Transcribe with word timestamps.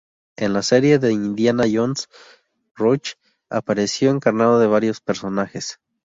En 0.35 0.53
la 0.53 0.63
serie 0.63 0.97
de 0.97 1.11
Indiana 1.13 1.65
Jones, 1.71 2.07
Roach 2.73 3.17
apareció 3.51 4.09
encarnando 4.09 4.67
varios 4.67 4.99
personajes. 4.99 5.79